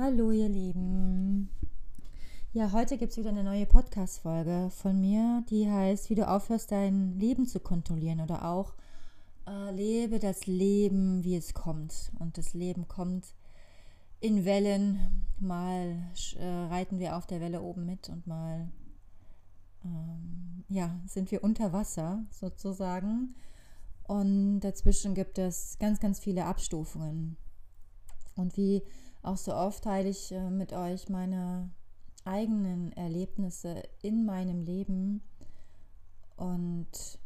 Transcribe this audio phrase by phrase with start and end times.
[0.00, 1.50] Hallo ihr Lieben.
[2.52, 6.70] Ja, heute gibt es wieder eine neue Podcast-Folge von mir, die heißt, wie du aufhörst,
[6.70, 8.74] dein Leben zu kontrollieren oder auch
[9.48, 12.12] äh, lebe das Leben, wie es kommt.
[12.20, 13.34] Und das Leben kommt
[14.20, 15.26] in Wellen.
[15.40, 15.96] Mal
[16.38, 18.70] äh, reiten wir auf der Welle oben mit und mal
[19.84, 23.34] ähm, ja, sind wir unter Wasser sozusagen.
[24.04, 27.36] Und dazwischen gibt es ganz, ganz viele Abstufungen.
[28.36, 28.84] Und wie
[29.22, 31.70] auch so oft teile ich äh, mit euch meine
[32.24, 35.22] eigenen Erlebnisse in meinem Leben.
[36.36, 37.18] Und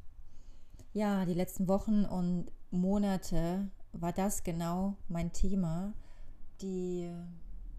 [0.92, 5.92] ja, die letzten Wochen und Monate war das genau mein Thema.
[6.60, 7.10] Die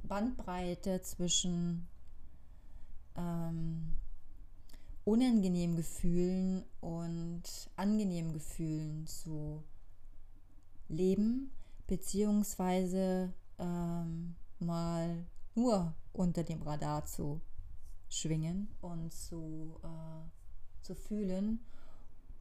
[0.03, 1.87] Bandbreite zwischen
[3.15, 3.95] ähm,
[5.05, 7.43] unangenehmen Gefühlen und
[7.75, 9.63] angenehmen Gefühlen zu
[10.87, 11.51] leben,
[11.87, 17.41] beziehungsweise ähm, mal nur unter dem Radar zu
[18.09, 21.59] schwingen und zu, äh, zu fühlen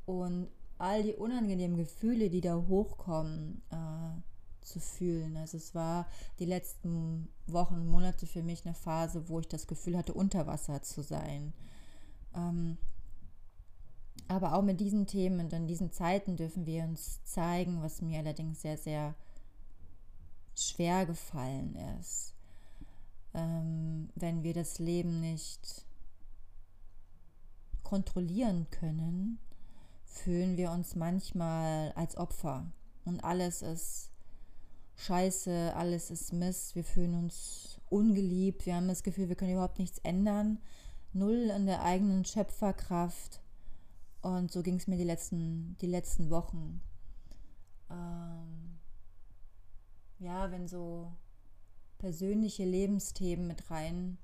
[0.05, 4.20] und all die unangenehmen Gefühle, die da hochkommen, äh,
[4.64, 5.36] zu fühlen.
[5.36, 6.06] Also es war
[6.38, 10.83] die letzten Wochen, Monate für mich eine Phase, wo ich das Gefühl hatte, unter Wasser
[10.83, 11.52] zu sein.
[12.34, 12.78] Ähm,
[14.28, 18.20] aber auch mit diesen Themen und in diesen Zeiten dürfen wir uns zeigen, was mir
[18.20, 19.14] allerdings sehr, sehr
[20.55, 22.34] schwer gefallen ist,
[23.34, 25.86] ähm, wenn wir das Leben nicht
[27.83, 29.39] kontrollieren können,
[30.05, 32.70] fühlen wir uns manchmal als Opfer.
[33.05, 34.11] Und alles ist
[34.97, 39.78] scheiße, alles ist Mist, wir fühlen uns ungeliebt, wir haben das Gefühl, wir können überhaupt
[39.78, 40.58] nichts ändern,
[41.12, 43.41] null in der eigenen Schöpferkraft.
[44.23, 46.80] Und so ging es mir die letzten, die letzten Wochen.
[47.91, 48.52] Ähm,
[50.22, 51.12] ja, wenn so
[51.98, 54.18] persönliche Lebensthemen mit rein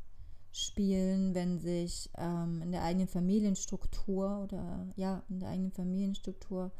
[0.53, 6.73] spielen, wenn sich ähm, in der eigenen Familienstruktur oder ja, in der eigenen Familienstruktur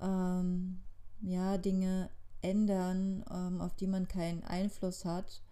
[0.00, 0.80] ähm,
[1.22, 5.42] ja, Dinge ändern, ähm, auf die man keinen Einfluss hat,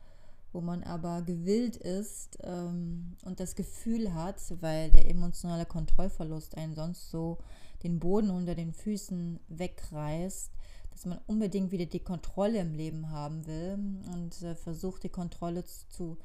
[0.52, 6.74] wo man aber gewillt ist ähm, und das Gefühl hat, weil der emotionale Kontrollverlust einen
[6.74, 7.38] sonst so
[7.82, 10.55] den Boden unter den Füßen wegreißt,
[10.96, 13.74] dass man unbedingt wieder die Kontrolle im Leben haben will
[14.14, 16.16] und äh, versucht, die Kontrolle zu,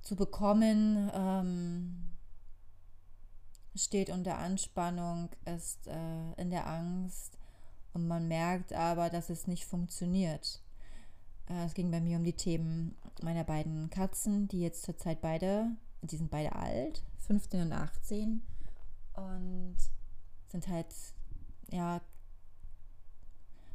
[0.00, 2.06] zu bekommen, ähm,
[3.74, 7.36] steht unter Anspannung, ist äh, in der Angst
[7.92, 10.62] und man merkt aber, dass es nicht funktioniert.
[11.50, 15.66] Äh, es ging bei mir um die Themen meiner beiden Katzen, die jetzt zurzeit beide,
[16.00, 18.42] die sind beide alt, 15 und 18
[19.16, 19.76] und
[20.48, 20.94] sind halt
[21.70, 22.00] ja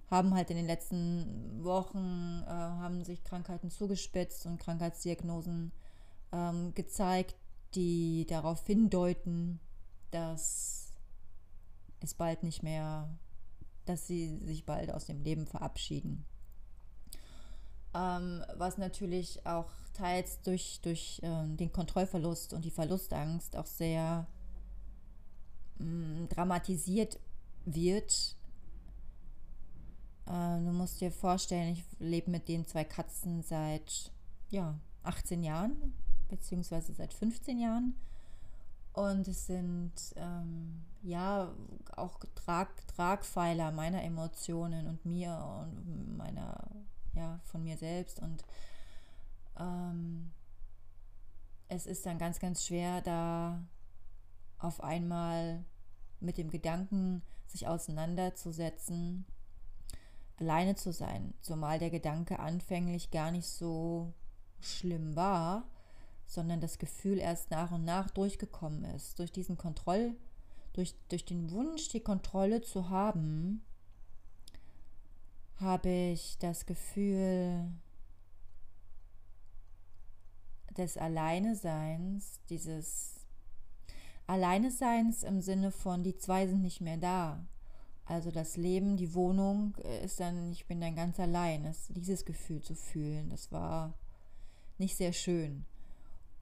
[0.10, 5.72] haben halt in den letzten Wochen, äh, haben sich Krankheiten zugespitzt und Krankheitsdiagnosen
[6.32, 7.36] ähm, gezeigt,
[7.76, 9.60] die darauf hindeuten,
[10.12, 10.94] dass
[12.02, 13.10] es bald nicht mehr,
[13.86, 16.26] dass sie sich bald aus dem Leben verabschieden.
[17.94, 24.28] Ähm, was natürlich auch teils durch, durch ähm, den Kontrollverlust und die Verlustangst auch sehr
[25.80, 27.20] mm, dramatisiert
[27.66, 28.38] wird,
[30.30, 34.12] äh, du musst dir vorstellen, ich lebe mit den zwei Katzen seit
[34.50, 35.94] ja, 18 Jahren,
[36.30, 37.96] beziehungsweise seit 15 Jahren.
[38.94, 41.52] Und es sind ähm, ja
[41.96, 45.32] auch Trag, Tragpfeiler meiner Emotionen und mir
[45.62, 46.70] und meiner,
[47.14, 48.20] ja, von mir selbst.
[48.20, 48.44] Und
[49.58, 50.32] ähm,
[51.70, 53.64] es ist dann ganz, ganz schwer, da
[54.60, 55.64] auf einmal
[56.20, 59.26] mit dem Gedanken sich auseinanderzusetzen,
[60.40, 64.14] alleine zu sein, zumal der Gedanke anfänglich gar nicht so
[64.62, 65.68] schlimm war,
[66.26, 69.20] sondern das Gefühl erst nach und nach durchgekommen ist.
[69.20, 70.16] Durch diesen Kontroll,
[70.74, 73.64] durch, durch den Wunsch, die Kontrolle zu haben,
[75.58, 77.68] habe ich das Gefühl
[80.78, 83.26] des Alleineseins, dieses
[84.28, 87.46] Alleineseins im Sinne von, die zwei sind nicht mehr da.
[88.10, 91.64] Also das Leben, die Wohnung äh, ist dann, ich bin dann ganz allein.
[91.64, 93.94] Das, dieses Gefühl zu fühlen, das war
[94.80, 95.64] nicht sehr schön.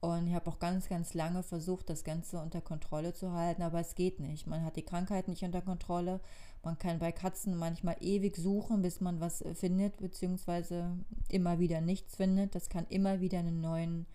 [0.00, 3.80] Und ich habe auch ganz, ganz lange versucht, das Ganze unter Kontrolle zu halten, aber
[3.80, 4.46] es geht nicht.
[4.46, 6.20] Man hat die Krankheit nicht unter Kontrolle.
[6.62, 10.96] Man kann bei Katzen manchmal ewig suchen, bis man was äh, findet, beziehungsweise
[11.28, 12.54] immer wieder nichts findet.
[12.54, 14.06] Das kann immer wieder einen neuen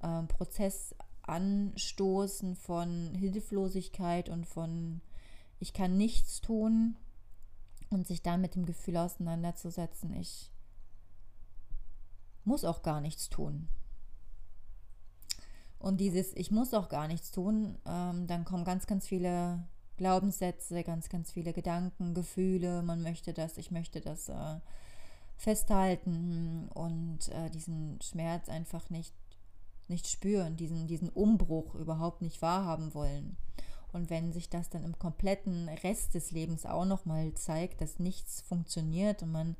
[0.00, 0.94] äh, Prozess
[1.24, 5.02] anstoßen von Hilflosigkeit und von
[5.58, 6.96] ich kann nichts tun
[7.90, 10.50] und sich dann mit dem Gefühl auseinanderzusetzen, ich
[12.44, 13.68] muss auch gar nichts tun.
[15.78, 19.62] Und dieses Ich muss auch gar nichts tun, ähm, dann kommen ganz, ganz viele
[19.96, 24.60] Glaubenssätze, ganz, ganz viele Gedanken, Gefühle, man möchte das, ich möchte das äh,
[25.36, 29.14] festhalten und äh, diesen Schmerz einfach nicht,
[29.88, 33.36] nicht spüren, diesen, diesen Umbruch überhaupt nicht wahrhaben wollen.
[33.92, 38.42] Und wenn sich das dann im kompletten Rest des Lebens auch nochmal zeigt, dass nichts
[38.42, 39.56] funktioniert und man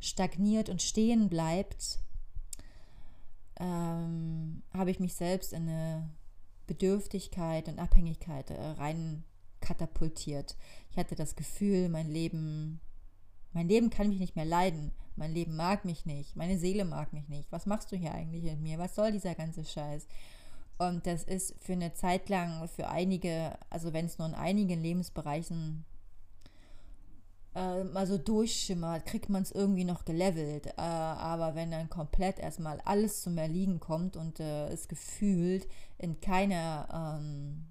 [0.00, 2.00] stagniert und stehen bleibt,
[3.58, 6.10] ähm, habe ich mich selbst in eine
[6.66, 9.24] Bedürftigkeit und Abhängigkeit äh, rein
[9.60, 10.56] katapultiert.
[10.90, 12.80] Ich hatte das Gefühl, mein Leben,
[13.52, 14.92] mein Leben kann mich nicht mehr leiden.
[15.16, 16.36] Mein Leben mag mich nicht.
[16.36, 17.50] Meine Seele mag mich nicht.
[17.50, 18.78] Was machst du hier eigentlich mit mir?
[18.78, 20.06] Was soll dieser ganze Scheiß?
[20.78, 24.82] Und das ist für eine Zeit lang, für einige, also wenn es nur in einigen
[24.82, 25.84] Lebensbereichen
[27.54, 30.66] äh, mal so durchschimmert, kriegt man es irgendwie noch gelevelt.
[30.66, 36.20] Äh, aber wenn dann komplett erstmal alles zum Erliegen kommt und äh, es gefühlt in
[36.20, 37.64] keiner, ähm,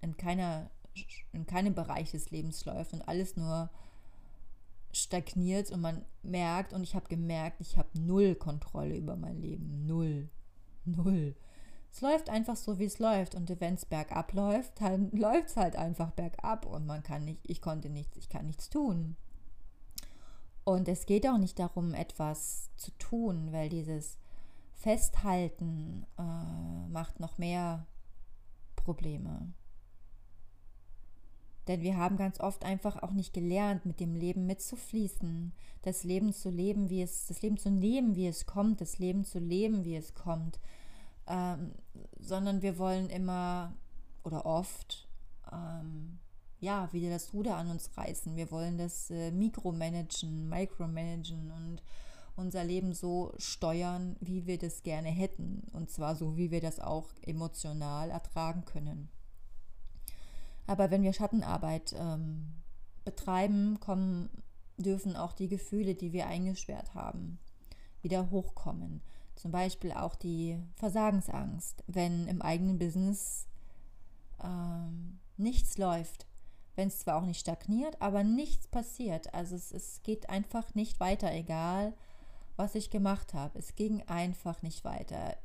[0.00, 0.70] in keiner,
[1.32, 3.68] in keinem Bereich des Lebens läuft und alles nur
[4.92, 9.86] stagniert und man merkt und ich habe gemerkt, ich habe null Kontrolle über mein Leben.
[9.86, 10.28] Null.
[10.84, 11.34] Null.
[11.92, 13.34] Es läuft einfach so, wie es läuft.
[13.34, 17.40] Und wenn es bergab läuft, dann läuft es halt einfach bergab und man kann nicht,
[17.44, 19.16] ich konnte nichts, ich kann nichts tun.
[20.64, 24.18] Und es geht auch nicht darum, etwas zu tun, weil dieses
[24.74, 27.86] Festhalten äh, macht noch mehr
[28.76, 29.52] Probleme.
[31.66, 35.52] Denn wir haben ganz oft einfach auch nicht gelernt, mit dem Leben mitzufließen,
[35.82, 39.24] das Leben zu leben, wie es, das Leben zu nehmen, wie es kommt, das Leben
[39.24, 40.58] zu leben, wie es kommt
[41.28, 41.72] ähm,
[42.18, 43.72] sondern wir wollen immer
[44.24, 45.08] oder oft
[45.52, 46.18] ähm,
[46.60, 48.36] ja wieder das Ruder an uns reißen.
[48.36, 51.82] Wir wollen das äh, Mikromanagen, Micromanagen und
[52.36, 55.62] unser Leben so steuern, wie wir das gerne hätten.
[55.72, 59.08] Und zwar so, wie wir das auch emotional ertragen können.
[60.66, 62.54] Aber wenn wir Schattenarbeit ähm,
[63.04, 64.28] betreiben, kommen,
[64.76, 67.38] dürfen auch die Gefühle, die wir eingesperrt haben,
[68.02, 69.00] wieder hochkommen.
[69.38, 73.46] Zum Beispiel auch die Versagensangst, wenn im eigenen Business
[74.42, 76.26] ähm, nichts läuft.
[76.74, 79.32] Wenn es zwar auch nicht stagniert, aber nichts passiert.
[79.32, 81.94] Also es, es geht einfach nicht weiter, egal
[82.56, 83.56] was ich gemacht habe.
[83.60, 85.36] Es ging einfach nicht weiter.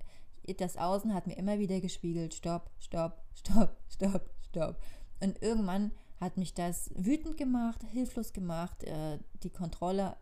[0.57, 4.81] Das Außen hat mir immer wieder gespiegelt, stopp, stopp, stopp, stopp, stopp.
[5.21, 10.17] Und irgendwann hat mich das wütend gemacht, hilflos gemacht, äh, die Kontrolle,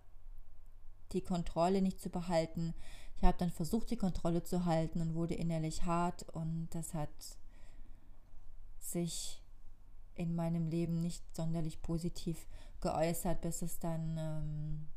[1.13, 2.73] die Kontrolle nicht zu behalten,
[3.21, 7.37] ich habe dann versucht, die Kontrolle zu halten und wurde innerlich hart und das hat
[8.79, 9.43] sich
[10.15, 12.47] in meinem Leben nicht sonderlich positiv
[12.79, 14.87] geäußert, bis es dann ähm,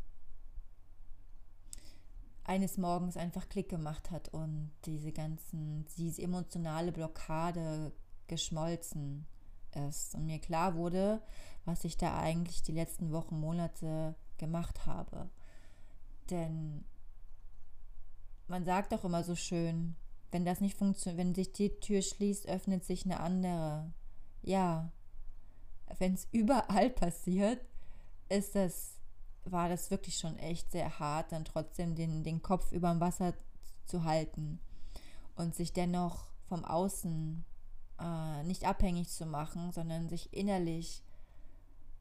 [2.44, 7.92] eines Morgens einfach Klick gemacht hat und diese ganzen, diese emotionale Blockade
[8.26, 9.26] geschmolzen
[9.90, 11.20] ist und mir klar wurde,
[11.66, 15.28] was ich da eigentlich die letzten Wochen, Monate gemacht habe.
[16.30, 16.86] Denn
[18.48, 19.96] man sagt doch immer so schön,
[20.30, 23.92] wenn das nicht funktioniert, wenn sich die Tür schließt, öffnet sich eine andere.
[24.42, 24.90] Ja,
[25.98, 27.60] wenn es überall passiert,
[28.28, 28.94] ist das,
[29.44, 33.34] war das wirklich schon echt sehr hart, dann trotzdem den, den Kopf über dem Wasser
[33.86, 34.58] zu halten
[35.36, 37.44] und sich dennoch vom Außen
[38.00, 41.02] äh, nicht abhängig zu machen, sondern sich innerlich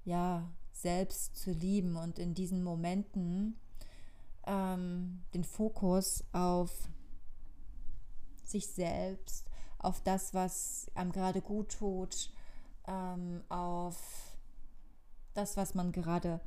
[0.06, 3.58] ja selbst zu lieben und in diesen Momenten
[4.46, 6.72] ähm, den Fokus auf
[8.44, 12.32] sich selbst, auf das, was einem gerade gut tut,
[12.88, 13.98] ähm, auf
[15.34, 16.40] das, was man gerade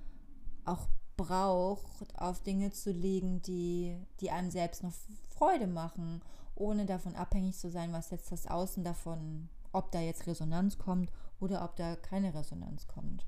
[0.65, 4.93] auch braucht, auf Dinge zu legen, die, die einem selbst noch
[5.29, 6.23] Freude machen,
[6.55, 11.11] ohne davon abhängig zu sein, was jetzt das Außen davon, ob da jetzt Resonanz kommt
[11.41, 13.27] oder ob da keine Resonanz kommt.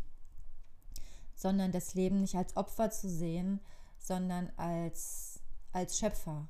[1.35, 3.61] Sondern das Leben nicht als Opfer zu sehen,
[3.99, 5.41] sondern als,
[5.73, 6.49] als Schöpfer.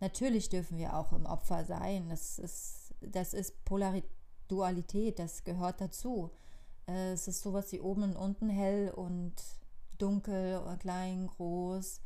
[0.00, 2.08] Natürlich dürfen wir auch im Opfer sein.
[2.08, 6.30] Das ist, das ist Polarität, das gehört dazu.
[6.86, 9.34] Äh, es ist sowas wie oben und unten hell und
[9.98, 12.00] dunkel, klein, groß.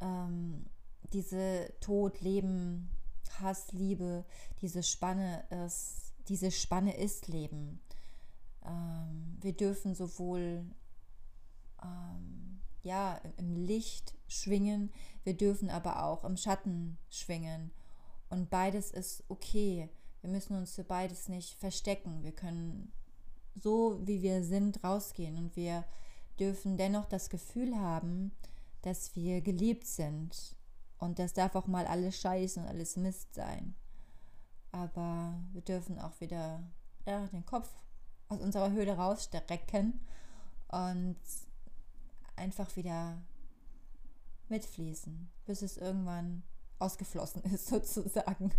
[0.00, 0.66] Ähm,
[1.12, 2.88] diese Tod, Leben,
[3.40, 4.24] Hass, Liebe,
[4.60, 7.80] diese Spanne ist, diese Spanne ist Leben.
[8.64, 10.64] Ähm, wir dürfen sowohl
[11.82, 12.51] ähm,
[12.82, 14.92] ja, im Licht schwingen,
[15.24, 17.70] wir dürfen aber auch im Schatten schwingen.
[18.28, 19.88] Und beides ist okay.
[20.20, 22.22] Wir müssen uns für beides nicht verstecken.
[22.22, 22.92] Wir können
[23.54, 25.84] so, wie wir sind, rausgehen und wir
[26.38, 28.32] dürfen dennoch das Gefühl haben,
[28.82, 30.56] dass wir geliebt sind
[30.98, 33.74] Und das darf auch mal alles Scheiße und alles Mist sein.
[34.70, 36.62] Aber wir dürfen auch wieder
[37.06, 37.68] ja, den Kopf
[38.28, 40.00] aus unserer Höhle rausstrecken
[40.68, 41.16] und
[42.36, 43.20] einfach wieder
[44.48, 46.42] mitfließen, bis es irgendwann
[46.78, 48.52] ausgeflossen ist sozusagen,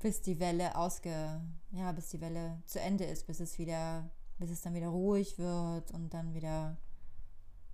[0.00, 1.40] bis die Welle ausge,
[1.72, 5.38] ja, bis die Welle zu Ende ist, bis es wieder, bis es dann wieder ruhig
[5.38, 6.76] wird und dann wieder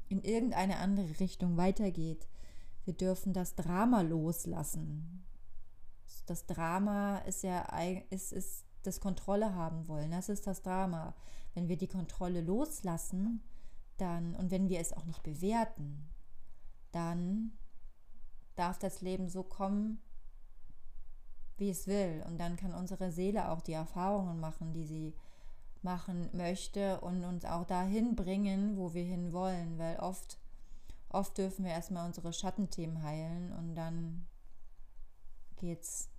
[0.09, 2.29] in irgendeine andere Richtung weitergeht.
[2.85, 5.25] Wir dürfen das Drama loslassen.
[6.27, 7.67] Das Drama ist ja
[8.11, 10.13] ist, ist das Kontrolle haben wollen.
[10.13, 11.15] Das ist das Drama.
[11.55, 13.43] Wenn wir die Kontrolle loslassen,
[13.97, 16.09] dann und wenn wir es auch nicht bewerten,
[16.93, 17.53] dann
[18.55, 20.01] darf das Leben so kommen,
[21.59, 22.25] wie es will.
[22.27, 25.15] Und dann kann unsere Seele auch die Erfahrungen machen, die sie
[25.83, 29.79] machen möchte und uns auch dahin bringen, wo wir hin wollen.
[29.79, 30.39] Weil oft,
[31.09, 34.27] oft dürfen wir erstmal unsere Schattenthemen heilen und dann
[35.57, 36.11] geht's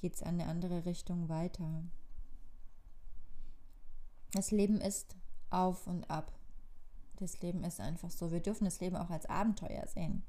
[0.00, 1.82] geht's an eine andere Richtung weiter.
[4.32, 5.16] Das Leben ist
[5.54, 6.32] auf und ab.
[7.16, 8.32] Das Leben ist einfach so.
[8.32, 10.24] Wir dürfen das Leben auch als Abenteuer sehen.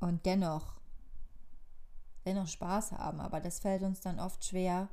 [0.00, 0.74] Und dennoch,
[2.24, 3.20] dennoch Spaß haben.
[3.20, 4.88] Aber das fällt uns dann oft schwer,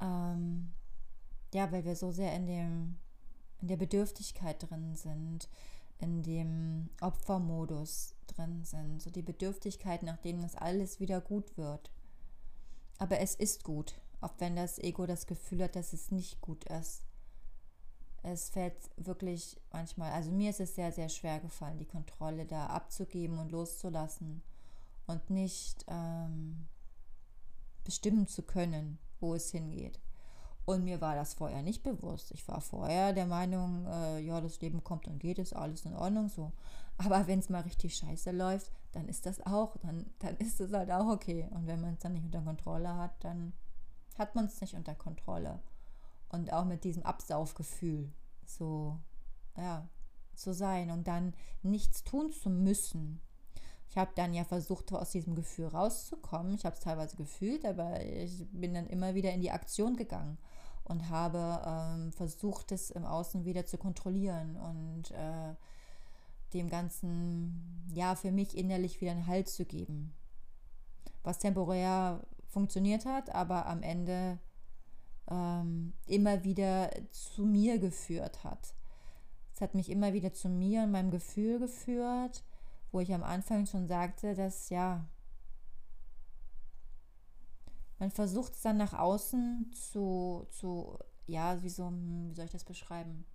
[0.00, 0.72] ähm,
[1.52, 2.96] ja, weil wir so sehr in dem,
[3.60, 5.48] in der Bedürftigkeit drin sind,
[5.98, 9.02] in dem Opfermodus drin sind.
[9.02, 11.90] So die Bedürftigkeit, nach dem das alles wieder gut wird.
[12.98, 16.64] Aber es ist gut, auch wenn das Ego das Gefühl hat, dass es nicht gut
[16.64, 17.07] ist.
[18.22, 22.66] Es fällt wirklich manchmal, also mir ist es sehr, sehr schwer gefallen, die Kontrolle da
[22.66, 24.42] abzugeben und loszulassen
[25.06, 26.66] und nicht ähm,
[27.84, 30.00] bestimmen zu können, wo es hingeht.
[30.66, 32.30] Und mir war das vorher nicht bewusst.
[32.32, 35.94] Ich war vorher der Meinung, äh, ja, das Leben kommt und geht, ist alles in
[35.94, 36.52] Ordnung so.
[36.98, 40.72] Aber wenn es mal richtig scheiße läuft, dann ist das auch, dann, dann ist es
[40.72, 41.48] halt auch okay.
[41.52, 43.54] Und wenn man es dann nicht unter Kontrolle hat, dann
[44.18, 45.58] hat man es nicht unter Kontrolle.
[46.30, 48.12] Und auch mit diesem Absaufgefühl
[48.44, 48.98] so,
[49.56, 49.88] ja,
[50.34, 53.20] zu sein und dann nichts tun zu müssen.
[53.90, 56.54] Ich habe dann ja versucht, aus diesem Gefühl rauszukommen.
[56.54, 60.38] Ich habe es teilweise gefühlt, aber ich bin dann immer wieder in die Aktion gegangen
[60.84, 65.54] und habe ähm, versucht, es im Außen wieder zu kontrollieren und äh,
[66.54, 70.14] dem Ganzen, ja, für mich innerlich wieder einen Halt zu geben.
[71.22, 74.38] Was temporär funktioniert hat, aber am Ende
[75.30, 78.74] ähm, immer wieder zu mir geführt hat.
[79.54, 82.44] Es hat mich immer wieder zu mir und meinem Gefühl geführt,
[82.92, 85.04] wo ich am Anfang schon sagte, dass ja,
[87.98, 92.64] man versucht es dann nach außen zu, zu, ja, wie so, wie soll ich das
[92.64, 93.26] beschreiben?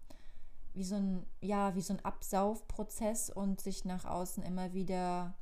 [0.74, 5.36] Wie so ein, ja, wie so ein Absaufprozess und sich nach außen immer wieder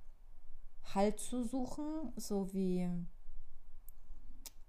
[0.95, 2.89] Halt zu suchen, so wie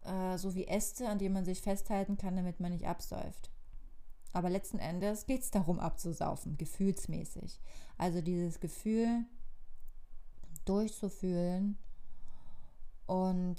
[0.05, 3.51] äh, so wie Äste, an denen man sich festhalten kann, damit man nicht absäuft.
[4.33, 7.61] Aber letzten Endes geht es darum, abzusaufen, gefühlsmäßig.
[7.99, 9.27] Also dieses Gefühl
[10.65, 11.77] durchzufühlen
[13.07, 13.57] und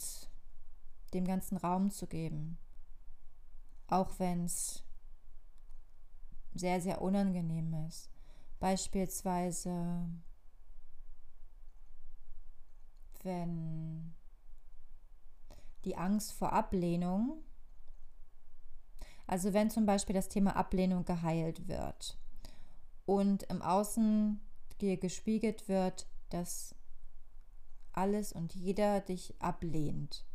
[1.14, 2.58] dem ganzen Raum zu geben.
[3.88, 4.84] Auch wenn es
[6.56, 8.10] sehr, sehr unangenehm ist.
[8.60, 10.08] Beispielsweise,
[13.22, 14.14] wenn
[15.86, 17.44] die Angst vor Ablehnung.
[19.28, 22.18] Also wenn zum Beispiel das Thema Ablehnung geheilt wird
[23.06, 24.40] und im Außen
[24.82, 26.76] dir gespiegelt wird, dass
[27.94, 30.26] alles und jeder dich ablehnt.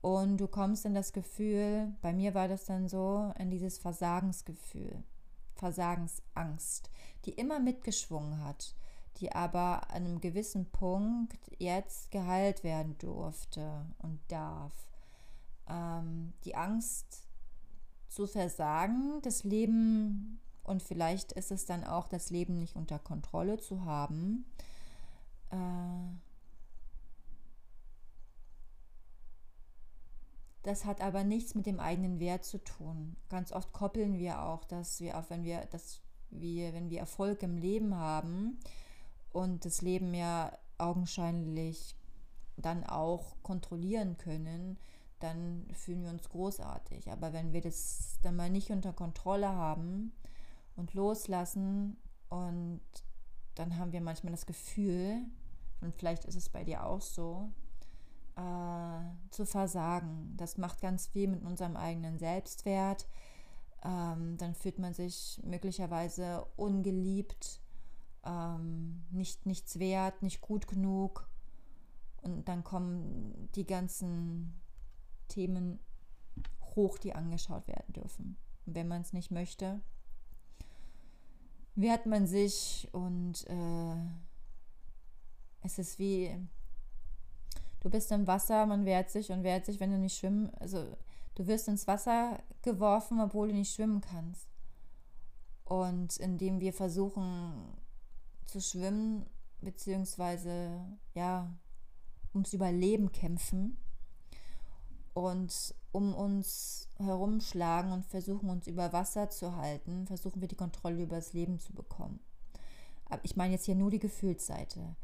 [0.00, 5.02] Und du kommst in das Gefühl, bei mir war das dann so, in dieses Versagensgefühl,
[5.54, 6.90] Versagensangst,
[7.24, 8.76] die immer mitgeschwungen hat
[9.20, 14.72] die aber an einem gewissen Punkt jetzt geheilt werden durfte und darf.
[15.68, 17.26] Ähm, die Angst
[18.08, 23.58] zu versagen, das Leben und vielleicht ist es dann auch das Leben nicht unter Kontrolle
[23.58, 24.44] zu haben.
[25.50, 25.56] Äh,
[30.62, 33.16] das hat aber nichts mit dem eigenen Wert zu tun.
[33.28, 37.42] Ganz oft koppeln wir auch, dass wir auch wenn wir dass wir wenn wir Erfolg
[37.42, 38.58] im Leben haben,
[39.38, 41.94] und das Leben ja augenscheinlich
[42.56, 44.78] dann auch kontrollieren können,
[45.20, 47.12] dann fühlen wir uns großartig.
[47.12, 50.12] Aber wenn wir das dann mal nicht unter Kontrolle haben
[50.74, 51.96] und loslassen
[52.28, 52.80] und
[53.54, 55.22] dann haben wir manchmal das Gefühl,
[55.80, 57.48] und vielleicht ist es bei dir auch so,
[58.34, 60.34] äh, zu versagen.
[60.36, 63.06] Das macht ganz viel mit unserem eigenen Selbstwert.
[63.84, 67.60] Ähm, dann fühlt man sich möglicherweise ungeliebt
[68.28, 71.28] ähm, nicht nichts wert, nicht gut genug.
[72.22, 74.60] Und dann kommen die ganzen
[75.28, 75.78] Themen
[76.76, 78.36] hoch, die angeschaut werden dürfen.
[78.66, 79.80] Und wenn man es nicht möchte,
[81.74, 83.96] wehrt man sich und äh,
[85.62, 86.34] es ist wie,
[87.80, 90.84] du bist im Wasser, man wehrt sich und wehrt sich, wenn du nicht schwimmen, also
[91.34, 94.48] du wirst ins Wasser geworfen, obwohl du nicht schwimmen kannst.
[95.64, 97.77] Und indem wir versuchen
[98.48, 99.26] zu schwimmen,
[99.60, 100.80] beziehungsweise
[101.14, 101.52] ja,
[102.34, 103.76] ums Überleben kämpfen
[105.14, 111.02] und um uns herumschlagen und versuchen uns über Wasser zu halten, versuchen wir die Kontrolle
[111.02, 112.20] über das Leben zu bekommen.
[113.06, 114.96] Aber ich meine jetzt hier nur die Gefühlsseite.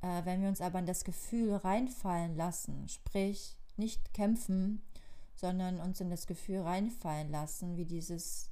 [0.00, 4.82] Äh, wenn wir uns aber in das Gefühl reinfallen lassen, sprich nicht kämpfen,
[5.34, 8.50] sondern uns in das Gefühl reinfallen lassen, wie dieses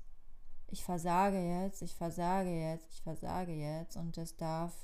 [0.70, 4.74] ich versage jetzt, ich versage jetzt, ich versage jetzt und das darf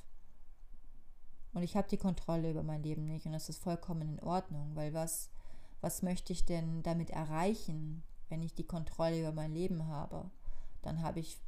[1.52, 4.72] und ich habe die Kontrolle über mein Leben nicht und das ist vollkommen in Ordnung,
[4.74, 5.30] weil was
[5.84, 10.30] was möchte ich denn damit erreichen, wenn ich die Kontrolle über mein Leben habe?
[10.80, 11.38] Dann habe ich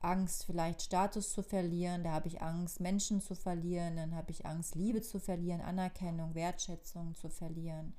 [0.00, 4.44] Angst, vielleicht Status zu verlieren, da habe ich Angst, Menschen zu verlieren, dann habe ich
[4.44, 7.94] Angst, Liebe zu verlieren, Anerkennung, Wertschätzung zu verlieren,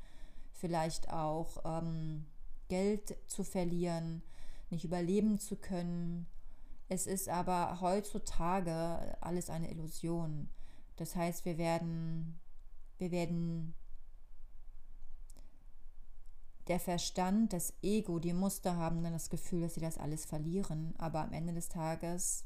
[0.53, 2.27] vielleicht auch ähm,
[2.67, 4.21] Geld zu verlieren,
[4.69, 6.27] nicht überleben zu können.
[6.87, 10.49] Es ist aber heutzutage alles eine Illusion.
[10.97, 12.39] Das heißt, wir werden,
[12.97, 13.73] wir werden
[16.67, 20.95] der Verstand, das Ego, die Muster haben dann das Gefühl, dass sie das alles verlieren.
[20.97, 22.45] Aber am Ende des Tages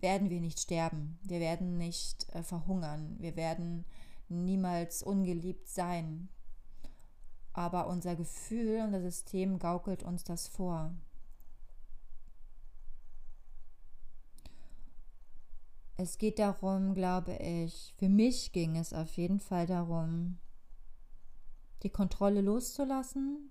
[0.00, 1.18] werden wir nicht sterben.
[1.22, 3.16] Wir werden nicht äh, verhungern.
[3.18, 3.84] Wir werden
[4.28, 6.28] niemals ungeliebt sein.
[7.54, 10.92] Aber unser Gefühl und das System gaukelt uns das vor.
[15.96, 20.38] Es geht darum, glaube ich, für mich ging es auf jeden Fall darum,
[21.84, 23.50] die Kontrolle loszulassen,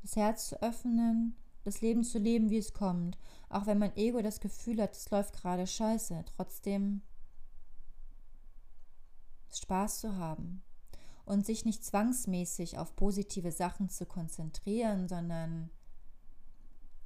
[0.00, 3.18] das Herz zu öffnen, das Leben zu leben, wie es kommt.
[3.50, 7.02] Auch wenn mein Ego das Gefühl hat, es läuft gerade scheiße, trotzdem
[9.50, 10.62] Spaß zu haben
[11.32, 15.70] und sich nicht zwangsmäßig auf positive Sachen zu konzentrieren, sondern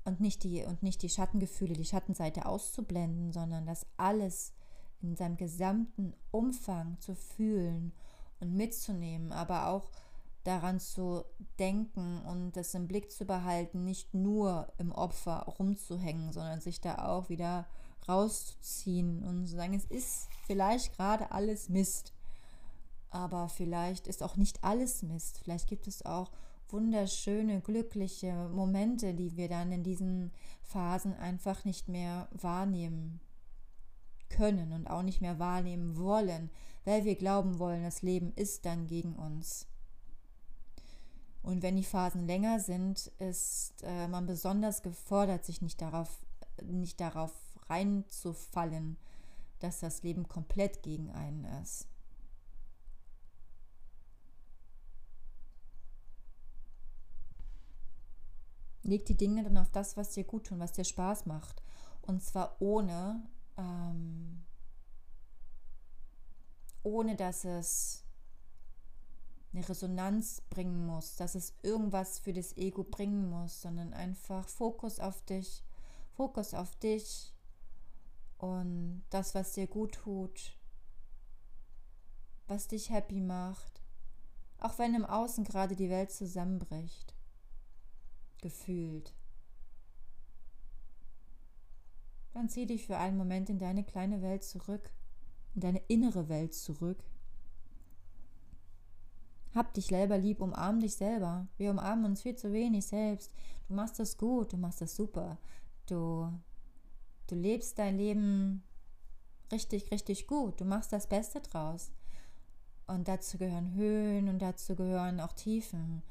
[0.05, 4.53] und nicht die und nicht die Schattengefühle, die Schattenseite auszublenden, sondern das alles
[5.01, 7.93] in seinem gesamten Umfang zu fühlen
[8.41, 9.93] und mitzunehmen, aber auch
[10.43, 11.25] daran zu
[11.61, 17.07] denken und das im Blick zu behalten, nicht nur im Opfer rumzuhängen, sondern sich da
[17.07, 17.67] auch wieder
[18.09, 22.16] rauszuziehen und zu sagen, es ist vielleicht gerade alles Mist,
[23.17, 25.41] aber vielleicht ist auch nicht alles Mist.
[25.43, 26.31] Vielleicht gibt es auch
[26.69, 33.21] wunderschöne, glückliche Momente, die wir dann in diesen Phasen einfach nicht mehr wahrnehmen
[34.29, 36.51] können und auch nicht mehr wahrnehmen wollen,
[36.85, 39.67] weil wir glauben wollen, das Leben ist dann gegen uns.
[41.43, 46.11] Und wenn die Phasen länger sind, ist äh, man besonders gefordert, sich nicht darauf,
[46.63, 47.33] nicht darauf
[47.69, 48.97] reinzufallen,
[49.61, 51.87] dass das Leben komplett gegen einen ist.
[58.87, 61.63] Leg die Dinge dann auf das, was dir gut tut, was dir Spaß macht.
[62.03, 63.23] Und zwar ohne,
[63.57, 64.45] ähm,
[66.83, 68.05] ohne dass es
[69.53, 75.01] eine Resonanz bringen muss, dass es irgendwas für das Ego bringen muss, sondern einfach Fokus
[75.01, 75.65] auf dich,
[76.13, 77.33] Fokus auf dich
[78.39, 80.57] und das, was dir gut tut,
[82.47, 83.83] was dich happy macht,
[84.59, 87.16] auch wenn im Außen gerade die Welt zusammenbricht,
[88.47, 89.13] gefühlt.
[92.33, 94.91] Dann zieh dich für einen Moment in deine kleine Welt zurück,
[95.55, 97.03] in deine innere Welt zurück
[99.57, 101.49] hab dich selber lieb, umarm dich selber.
[101.57, 103.33] Wir umarmen uns viel zu wenig selbst.
[103.69, 105.39] Du machst das gut, du machst das super.
[105.87, 106.31] Du,
[107.27, 108.63] du lebst dein Leben
[109.51, 110.61] richtig, richtig gut.
[110.61, 111.91] Du machst das Beste draus.
[112.87, 116.03] Und dazu gehören Höhen und dazu gehören auch Tiefen.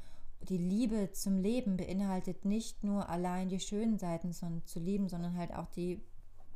[0.50, 5.54] Die Liebe zum Leben beinhaltet nicht nur allein die schönen Seiten zu lieben, sondern halt
[5.54, 6.02] auch die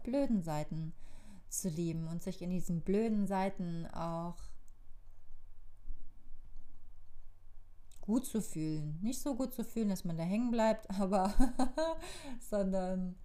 [0.03, 0.93] blöden Seiten
[1.49, 4.37] zu lieben und sich in diesen blöden Seiten auch
[8.01, 8.97] gut zu fühlen.
[9.01, 11.33] Nicht so gut zu fühlen, dass man da hängen bleibt, aber
[12.49, 13.15] sondern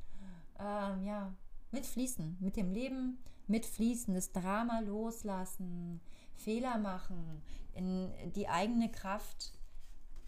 [0.59, 1.35] ähm, ja,
[1.73, 6.01] mitfließen, mit dem Leben mitfließen, das Drama loslassen,
[6.37, 7.43] Fehler machen,
[7.75, 9.54] in die eigene Kraft,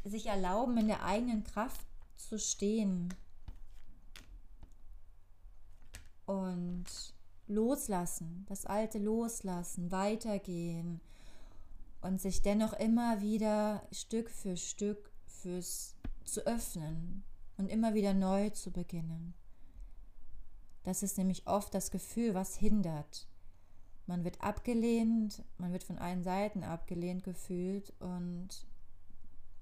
[0.08, 3.12] sich erlauben, in der eigenen Kraft zu stehen
[6.26, 6.84] und
[7.46, 11.00] loslassen, das Alte loslassen, weitergehen
[12.00, 17.22] und sich dennoch immer wieder Stück für Stück fürs zu öffnen
[17.56, 19.34] und immer wieder neu zu beginnen.
[20.82, 23.28] Das ist nämlich oft das Gefühl, was hindert.
[24.06, 28.66] Man wird abgelehnt, man wird von allen Seiten abgelehnt gefühlt und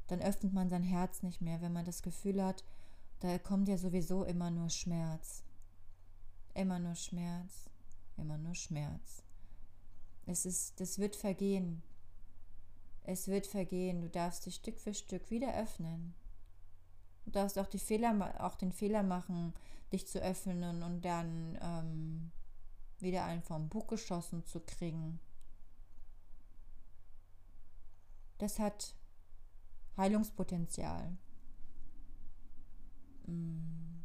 [0.07, 2.65] dann öffnet man sein Herz nicht mehr, wenn man das Gefühl hat,
[3.21, 5.43] da kommt ja sowieso immer nur Schmerz.
[6.55, 7.71] Immer nur Schmerz,
[8.17, 9.23] immer nur Schmerz.
[10.27, 11.83] Es ist, das wird vergehen.
[13.03, 14.01] Es wird vergehen.
[14.01, 16.15] Du darfst dich Stück für Stück wieder öffnen.
[17.25, 19.55] Du darfst auch, die Fehler, auch den Fehler machen,
[19.93, 22.31] dich zu öffnen und dann ähm,
[22.99, 25.21] wieder einen vom Bug geschossen zu kriegen.
[28.39, 28.95] Das hat
[29.97, 31.17] Heilungspotenzial.
[33.27, 34.05] Mm.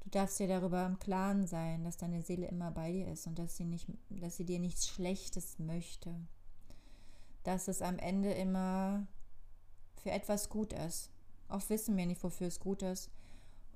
[0.00, 3.38] Du darfst dir darüber im Klaren sein, dass deine Seele immer bei dir ist und
[3.38, 6.14] dass sie, nicht, dass sie dir nichts Schlechtes möchte.
[7.42, 9.06] Dass es am Ende immer
[10.02, 11.10] für etwas gut ist.
[11.48, 13.10] Oft wissen wir nicht, wofür es gut ist.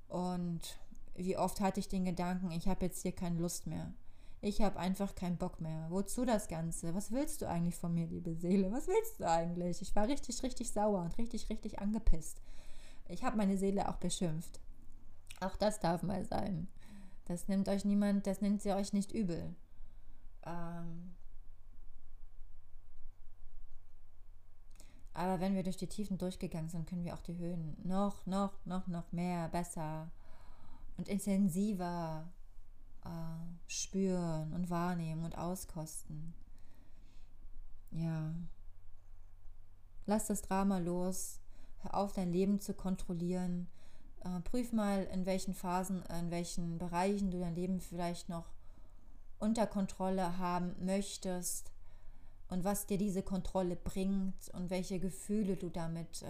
[0.07, 0.79] Und
[1.15, 3.93] wie oft hatte ich den Gedanken, ich habe jetzt hier keine Lust mehr.
[4.41, 5.87] Ich habe einfach keinen Bock mehr.
[5.89, 6.95] Wozu das Ganze?
[6.95, 8.71] Was willst du eigentlich von mir, liebe Seele?
[8.71, 9.81] Was willst du eigentlich?
[9.81, 12.41] Ich war richtig, richtig sauer und richtig, richtig angepisst.
[13.09, 14.61] Ich habe meine Seele auch beschimpft.
[15.41, 16.67] Auch das darf mal sein.
[17.25, 19.55] Das nimmt euch niemand, das nimmt sie euch nicht übel.
[20.45, 21.15] Ähm
[25.13, 28.53] Aber wenn wir durch die Tiefen durchgegangen sind, können wir auch die Höhen noch, noch,
[28.65, 30.09] noch, noch mehr, besser
[30.95, 32.25] und intensiver
[33.05, 33.09] äh,
[33.67, 36.33] spüren und wahrnehmen und auskosten.
[37.91, 38.33] Ja.
[40.05, 41.39] Lass das Drama los.
[41.81, 43.67] Hör auf, dein Leben zu kontrollieren.
[44.21, 48.51] Äh, prüf mal, in welchen Phasen, in welchen Bereichen du dein Leben vielleicht noch
[49.39, 51.71] unter Kontrolle haben möchtest
[52.49, 56.27] und was dir diese Kontrolle bringt und welche Gefühle du damit äh,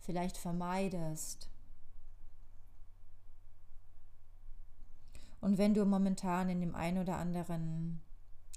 [0.00, 1.48] vielleicht vermeidest.
[5.44, 8.00] Und wenn du momentan in dem ein oder anderen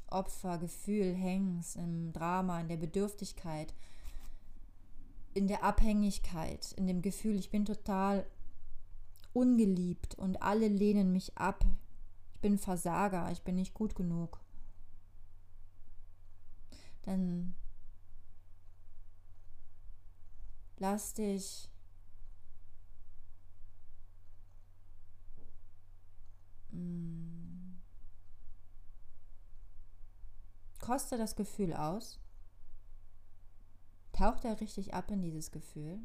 [0.07, 3.73] Opfergefühl hängst, im Drama, in der Bedürftigkeit,
[5.33, 8.25] in der Abhängigkeit, in dem Gefühl, ich bin total
[9.33, 11.65] ungeliebt und alle lehnen mich ab,
[12.35, 14.39] ich bin Versager, ich bin nicht gut genug,
[17.01, 17.53] dann
[20.77, 21.69] lass dich
[30.79, 32.19] Koste das Gefühl aus.
[34.13, 35.99] Taucht er richtig ab in dieses Gefühl.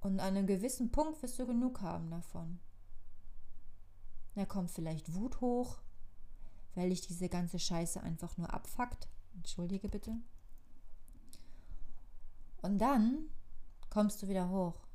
[0.00, 2.58] Und an einem gewissen Punkt wirst du genug haben davon.
[4.34, 5.78] Da kommt vielleicht Wut hoch,
[6.74, 9.08] weil dich diese ganze Scheiße einfach nur abfuckt.
[9.34, 10.16] Entschuldige bitte.
[12.62, 13.26] Und dann
[13.90, 14.86] kommst du wieder hoch.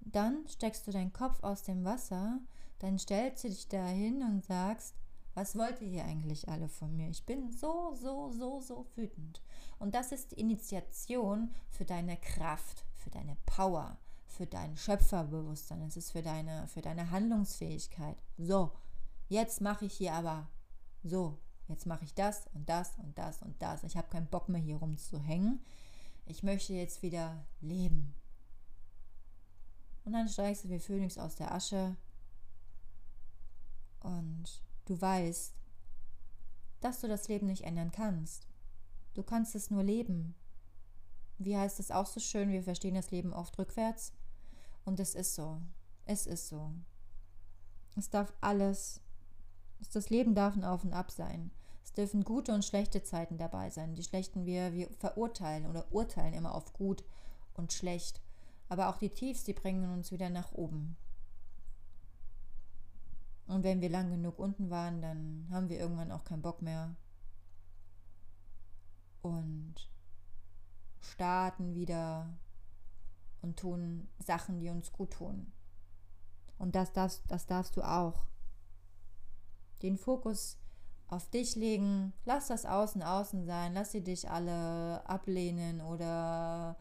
[0.00, 2.38] Dann steckst du deinen Kopf aus dem Wasser,
[2.78, 4.94] dann stellst du dich dahin und sagst,
[5.34, 7.08] was wollt ihr hier eigentlich alle von mir?
[7.08, 9.40] Ich bin so, so, so, so wütend.
[9.78, 15.82] Und das ist die Initiation für deine Kraft, für deine Power, für dein Schöpferbewusstsein.
[15.82, 18.16] Es ist für deine, für deine Handlungsfähigkeit.
[18.38, 18.72] So,
[19.28, 20.48] jetzt mache ich hier aber
[21.02, 21.38] so.
[21.68, 23.84] Jetzt mache ich das und das und das und das.
[23.84, 25.60] Ich habe keinen Bock mehr hier rumzuhängen.
[26.26, 28.14] Ich möchte jetzt wieder leben.
[30.04, 31.96] Und dann steigst du wie Phönix aus der Asche
[34.00, 35.54] und du weißt,
[36.80, 38.48] dass du das Leben nicht ändern kannst.
[39.14, 40.34] Du kannst es nur leben.
[41.38, 44.12] Wie heißt es auch so schön, wir verstehen das Leben oft rückwärts.
[44.84, 45.60] Und es ist so.
[46.06, 46.72] Es ist so.
[47.96, 49.00] Es darf alles,
[49.92, 51.50] das Leben darf ein Auf und Ab sein.
[51.84, 53.94] Es dürfen gute und schlechte Zeiten dabei sein.
[53.94, 57.04] Die schlechten wir, wir verurteilen oder urteilen immer auf gut
[57.54, 58.20] und schlecht.
[58.70, 60.96] Aber auch die Tiefs, die bringen uns wieder nach oben.
[63.48, 66.94] Und wenn wir lang genug unten waren, dann haben wir irgendwann auch keinen Bock mehr.
[69.22, 69.74] Und
[71.00, 72.32] starten wieder
[73.42, 75.50] und tun Sachen, die uns gut tun.
[76.56, 78.24] Und das darfst, das darfst du auch.
[79.82, 80.58] Den Fokus
[81.08, 86.76] auf dich legen, lass das Außen außen sein, lass sie dich alle ablehnen oder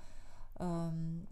[0.60, 1.28] ähm,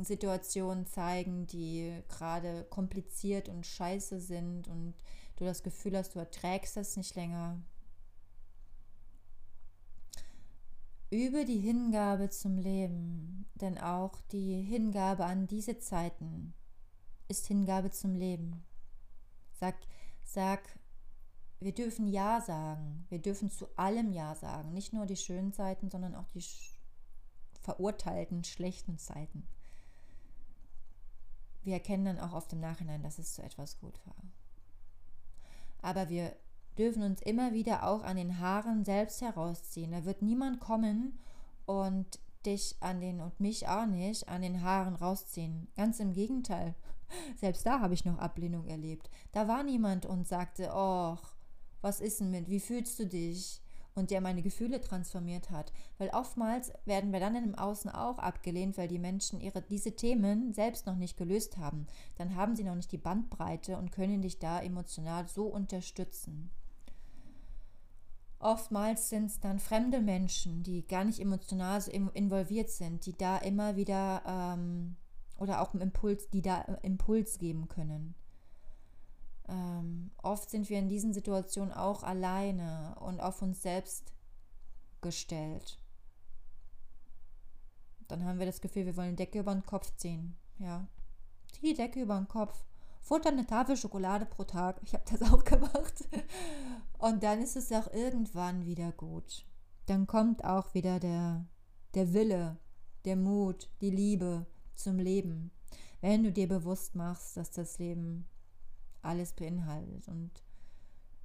[0.00, 4.94] Situationen zeigen, die gerade kompliziert und scheiße sind und
[5.36, 7.60] du das Gefühl hast, du erträgst das nicht länger.
[11.10, 16.54] Übe die Hingabe zum Leben, denn auch die Hingabe an diese Zeiten
[17.28, 18.64] ist Hingabe zum Leben.
[19.52, 19.76] Sag,
[20.24, 20.60] sag,
[21.60, 23.06] wir dürfen Ja sagen.
[23.08, 24.72] Wir dürfen zu allem Ja sagen.
[24.72, 26.44] Nicht nur die schönen Zeiten, sondern auch die
[27.60, 29.46] verurteilten schlechten Zeiten.
[31.64, 34.16] Wir erkennen dann auch oft im Nachhinein, dass es zu etwas gut war.
[35.80, 36.34] Aber wir
[36.78, 39.92] dürfen uns immer wieder auch an den Haaren selbst herausziehen.
[39.92, 41.18] Da wird niemand kommen
[41.66, 45.68] und dich an den und mich auch nicht an den Haaren rausziehen.
[45.76, 46.74] Ganz im Gegenteil.
[47.36, 49.10] Selbst da habe ich noch Ablehnung erlebt.
[49.32, 51.18] Da war niemand und sagte, oh,
[51.80, 53.61] was ist denn mit, wie fühlst du dich?
[53.94, 55.72] Und der meine Gefühle transformiert hat.
[55.98, 60.52] Weil oftmals werden wir dann im Außen auch abgelehnt, weil die Menschen ihre, diese Themen
[60.52, 61.86] selbst noch nicht gelöst haben.
[62.16, 66.50] Dann haben sie noch nicht die Bandbreite und können dich da emotional so unterstützen.
[68.42, 73.38] Oftmals sind es dann fremde Menschen, die gar nicht emotional so involviert sind, die da
[73.38, 74.96] immer wieder ähm,
[75.38, 78.16] oder auch einen Impuls, die da äh, Impuls geben können.
[79.48, 84.12] Ähm, oft sind wir in diesen Situationen auch alleine und auf uns selbst
[85.00, 85.78] gestellt.
[88.08, 90.36] Dann haben wir das Gefühl, wir wollen die Decke über den Kopf ziehen.
[90.58, 90.86] Ja,
[91.52, 92.64] zieh die Decke über den Kopf
[93.02, 94.80] futter eine Tafel Schokolade pro Tag.
[94.84, 96.08] Ich habe das auch gemacht.
[96.98, 99.44] Und dann ist es auch irgendwann wieder gut.
[99.86, 101.44] Dann kommt auch wieder der,
[101.94, 102.56] der Wille,
[103.04, 105.50] der Mut, die Liebe zum Leben.
[106.00, 108.28] Wenn du dir bewusst machst, dass das Leben
[109.02, 110.08] alles beinhaltet.
[110.08, 110.30] Und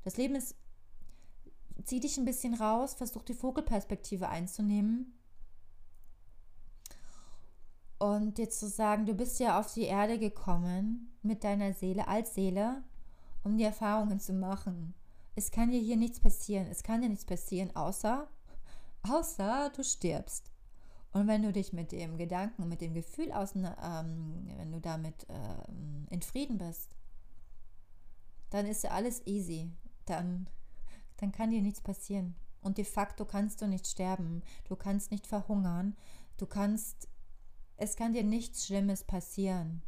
[0.04, 0.56] das Leben ist,
[1.84, 5.18] zieh dich ein bisschen raus, versuch die Vogelperspektive einzunehmen
[8.00, 12.36] und dir zu sagen, du bist ja auf die Erde gekommen mit deiner Seele als
[12.36, 12.84] Seele,
[13.44, 14.94] um die Erfahrungen zu machen.
[15.36, 16.68] Es kann dir hier nichts passieren.
[16.68, 18.28] Es kann dir nichts passieren, außer,
[19.04, 20.52] außer du stirbst.
[21.12, 25.26] Und wenn du dich mit dem Gedanken, mit dem Gefühl aus, ähm, wenn du damit
[25.30, 26.96] ähm, in Frieden bist,
[28.50, 29.72] dann ist ja alles easy.
[30.06, 30.50] Dann,
[31.18, 32.36] dann kann dir nichts passieren.
[32.62, 34.42] Und de facto kannst du nicht sterben.
[34.68, 35.96] Du kannst nicht verhungern.
[36.38, 37.08] Du kannst
[37.78, 39.84] es kann dir nichts Schlimmes passieren.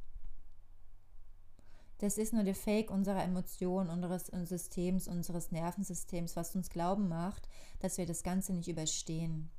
[1.98, 7.50] Das ist nur der Fake unserer Emotionen, unseres Systems, unseres Nervensystems, was uns glauben macht,
[7.80, 9.50] dass wir das Ganze nicht überstehen.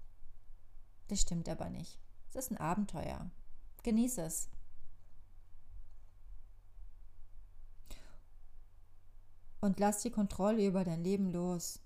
[1.08, 1.98] Das stimmt aber nicht.
[2.28, 3.30] Es ist ein Abenteuer.
[3.82, 4.48] Genieße es.
[9.60, 11.80] Und lass die Kontrolle über dein Leben los.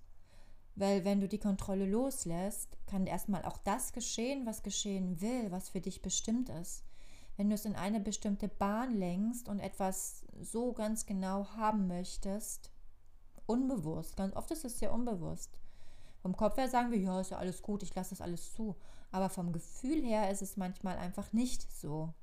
[0.76, 5.68] Weil wenn du die Kontrolle loslässt, kann erstmal auch das geschehen, was geschehen will, was
[5.68, 6.84] für dich bestimmt ist.
[7.36, 12.70] Wenn du es in eine bestimmte Bahn lenkst und etwas so ganz genau haben möchtest,
[13.46, 15.58] unbewusst, ganz oft ist es ja unbewusst.
[16.22, 18.76] Vom Kopf her sagen wir, ja, ist ja alles gut, ich lasse das alles zu.
[19.12, 22.14] Aber vom Gefühl her ist es manchmal einfach nicht so.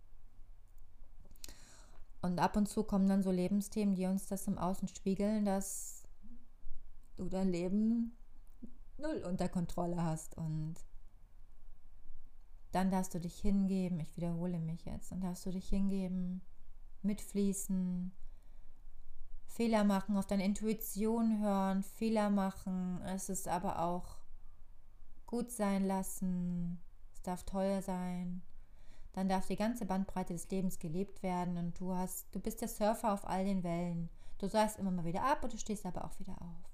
[2.21, 6.03] Und ab und zu kommen dann so Lebensthemen, die uns das im Außen spiegeln, dass
[7.17, 8.15] du dein Leben
[8.97, 10.37] null unter Kontrolle hast.
[10.37, 10.75] Und
[12.71, 16.41] dann darfst du dich hingeben, ich wiederhole mich jetzt, dann darfst du dich hingeben,
[17.01, 18.11] mitfließen,
[19.47, 24.17] Fehler machen, auf deine Intuition hören, Fehler machen, es ist aber auch
[25.25, 26.79] gut sein lassen,
[27.13, 28.41] es darf teuer sein,
[29.13, 32.69] dann darf die ganze Bandbreite des Lebens gelebt werden und du hast, du bist der
[32.69, 34.09] Surfer auf all den Wellen.
[34.37, 36.71] Du sagst immer mal wieder ab und du stehst aber auch wieder auf.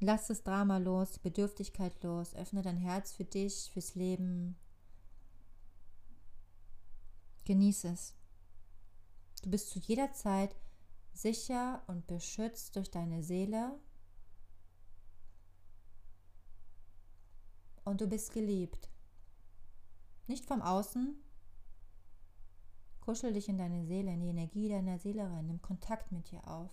[0.00, 4.56] Lass das Drama los, die Bedürftigkeit los, öffne dein Herz für dich, fürs Leben.
[7.44, 8.14] Genieße es.
[9.42, 10.54] Du bist zu jeder Zeit
[11.14, 13.78] sicher und beschützt durch deine Seele.
[17.84, 18.88] Und du bist geliebt.
[20.28, 21.16] Nicht vom Außen.
[23.00, 26.46] Kuschel dich in deine Seele, in die Energie deiner Seele rein, nimm Kontakt mit dir
[26.46, 26.70] auf.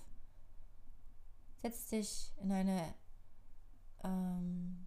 [1.62, 2.94] Setz dich in eine
[4.04, 4.86] ähm,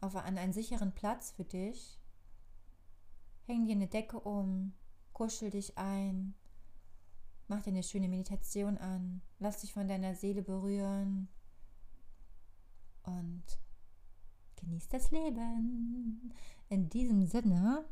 [0.00, 1.98] auf, an einen sicheren Platz für dich.
[3.46, 4.74] Häng dir eine Decke um,
[5.14, 6.34] kuschel dich ein,
[7.48, 11.28] mach dir eine schöne Meditation an, lass dich von deiner Seele berühren
[13.02, 13.42] und
[14.60, 16.32] genieß das Leben.
[16.68, 17.84] In diesem Sinne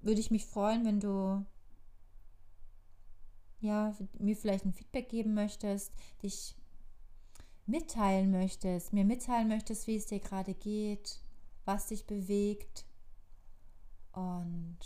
[0.00, 1.44] würde ich mich freuen, wenn du
[3.60, 6.56] ja, mir vielleicht ein Feedback geben möchtest, dich
[7.66, 11.20] mitteilen möchtest, mir mitteilen möchtest, wie es dir gerade geht,
[11.64, 12.84] was dich bewegt
[14.12, 14.78] und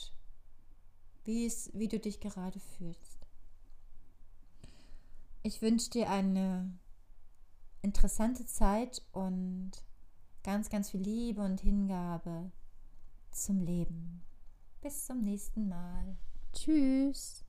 [1.24, 3.26] wie, es, wie du dich gerade fühlst.
[5.42, 6.78] Ich wünsche dir eine
[7.86, 9.70] interessante Zeit und
[10.42, 12.50] ganz, ganz viel Liebe und Hingabe
[13.30, 14.22] zum Leben.
[14.82, 16.16] Bis zum nächsten Mal.
[16.52, 17.45] Tschüss.